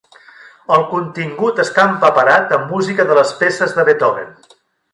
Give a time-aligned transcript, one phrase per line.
[0.77, 4.37] El contingut està empaperat amb música de les peces de Beethoven.